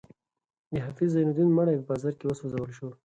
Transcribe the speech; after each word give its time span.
د 0.73 0.75
حافظ 0.85 1.07
زین 1.15 1.27
الدین 1.29 1.49
مړی 1.57 1.75
په 1.79 1.85
بازار 1.89 2.13
کې 2.19 2.25
وسوځول 2.27 2.71
شو. 2.77 2.87